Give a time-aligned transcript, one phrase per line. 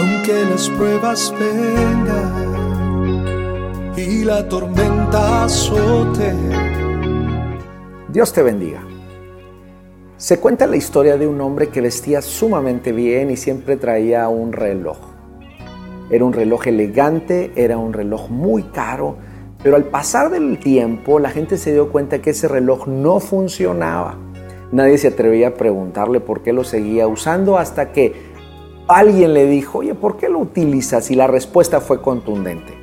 [0.00, 2.72] aunque las pruebas vengan
[3.96, 6.32] y la tormenta azote.
[8.08, 8.82] Dios te bendiga.
[10.16, 14.52] Se cuenta la historia de un hombre que vestía sumamente bien y siempre traía un
[14.52, 14.96] reloj.
[16.10, 19.16] Era un reloj elegante, era un reloj muy caro,
[19.62, 24.16] pero al pasar del tiempo la gente se dio cuenta que ese reloj no funcionaba.
[24.72, 28.29] Nadie se atrevía a preguntarle por qué lo seguía usando hasta que
[28.90, 31.10] alguien le dijo, oye, ¿por qué lo utilizas?
[31.10, 32.74] Y la respuesta fue contundente.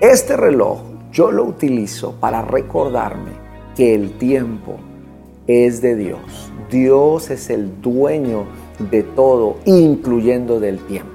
[0.00, 0.78] Este reloj
[1.12, 3.32] yo lo utilizo para recordarme
[3.74, 4.76] que el tiempo
[5.48, 6.52] es de Dios.
[6.70, 8.44] Dios es el dueño
[8.90, 11.10] de todo, incluyendo del tiempo.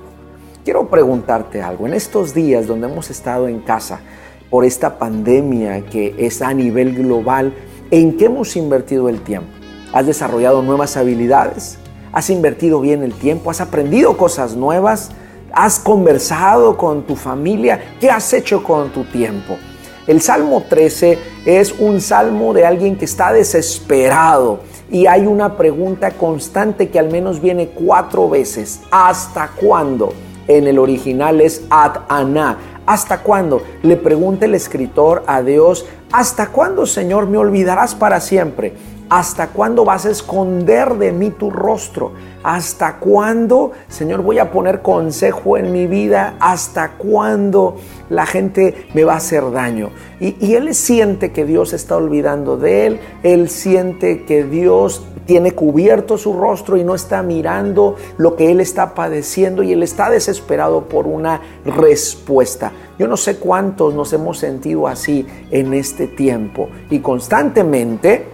[0.65, 1.87] Quiero preguntarte algo.
[1.87, 4.01] En estos días donde hemos estado en casa
[4.49, 7.53] por esta pandemia que es a nivel global,
[7.91, 9.49] ¿en qué hemos invertido el tiempo?
[9.93, 11.77] ¿Has desarrollado nuevas habilidades?
[12.13, 15.09] Has invertido bien el tiempo, has aprendido cosas nuevas,
[15.51, 19.57] has conversado con tu familia, ¿qué has hecho con tu tiempo?
[20.05, 24.59] El Salmo 13 es un salmo de alguien que está desesperado
[24.91, 28.81] y hay una pregunta constante que al menos viene cuatro veces.
[28.91, 30.13] ¿Hasta cuándo?
[30.47, 32.57] En el original es ad aná.
[32.85, 33.63] ¿Hasta cuándo?
[33.81, 38.73] Le pregunta el escritor a Dios, ¿hasta cuándo, Señor, me olvidarás para siempre?
[39.09, 42.13] ¿Hasta cuándo vas a esconder de mí tu rostro?
[42.43, 46.35] ¿Hasta cuándo, Señor, voy a poner consejo en mi vida?
[46.39, 47.75] ¿Hasta cuándo
[48.09, 49.89] la gente me va a hacer daño?
[50.19, 56.17] Y, él siente que Dios está olvidando de él, él siente que Dios tiene cubierto
[56.17, 60.85] su rostro y no está mirando lo que él está padeciendo y él está desesperado
[60.85, 62.71] por una respuesta.
[62.99, 68.27] Yo no sé cuántos nos hemos sentido así en este tiempo y constantemente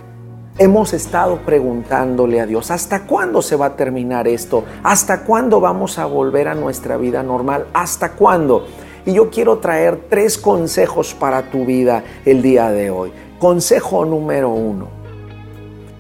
[0.58, 4.66] hemos estado preguntándole a Dios, ¿hasta cuándo se va a terminar esto?
[4.84, 7.68] ¿Hasta cuándo vamos a volver a nuestra vida normal?
[7.74, 8.66] ¿Hasta cuándo?
[9.06, 13.14] Y yo quiero traer tres consejos para tu vida el día de hoy.
[13.40, 14.90] Consejo número uno,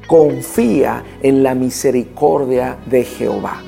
[0.06, 3.62] confía en la misericordia de Jehová.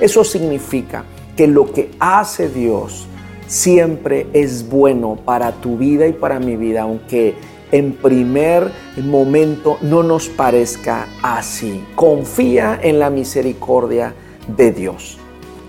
[0.00, 1.04] Eso significa
[1.36, 3.07] que lo que hace Dios
[3.48, 7.34] siempre es bueno para tu vida y para mi vida, aunque
[7.72, 8.70] en primer
[9.02, 11.84] momento no nos parezca así.
[11.96, 14.14] Confía en la misericordia
[14.56, 15.18] de Dios.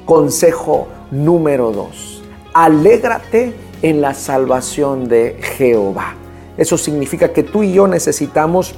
[0.05, 2.21] Consejo número dos.
[2.53, 6.15] Alégrate en la salvación de Jehová.
[6.57, 8.75] Eso significa que tú y yo necesitamos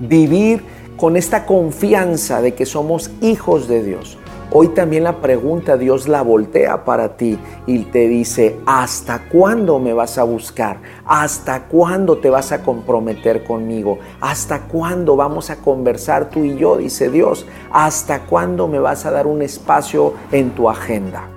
[0.00, 0.62] vivir
[0.96, 4.18] con esta confianza de que somos hijos de Dios.
[4.54, 9.94] Hoy también la pregunta Dios la voltea para ti y te dice, ¿hasta cuándo me
[9.94, 10.76] vas a buscar?
[11.06, 13.98] ¿Hasta cuándo te vas a comprometer conmigo?
[14.20, 16.76] ¿Hasta cuándo vamos a conversar tú y yo?
[16.76, 21.30] Dice Dios, ¿hasta cuándo me vas a dar un espacio en tu agenda?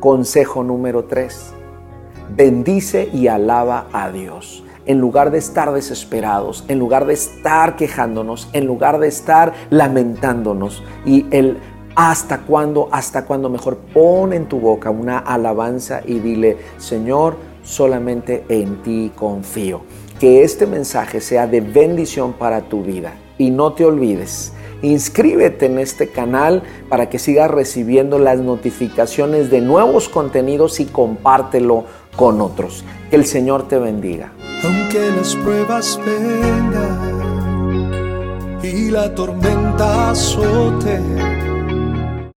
[0.00, 1.54] Consejo número 3.
[2.36, 8.48] Bendice y alaba a Dios en lugar de estar desesperados, en lugar de estar quejándonos,
[8.52, 10.84] en lugar de estar lamentándonos.
[11.04, 11.58] Y el
[11.96, 12.90] ¿Hasta cuándo?
[12.92, 13.48] ¿Hasta cuándo?
[13.48, 19.80] Mejor pon en tu boca una alabanza y dile, Señor, solamente en ti confío.
[20.20, 23.14] Que este mensaje sea de bendición para tu vida.
[23.38, 24.52] Y no te olvides,
[24.82, 31.86] inscríbete en este canal para que sigas recibiendo las notificaciones de nuevos contenidos y compártelo
[32.14, 32.84] con otros.
[33.08, 34.32] Que el Señor te bendiga.
[34.64, 37.16] Aunque las pruebas vengan
[38.62, 41.00] y la tormenta azote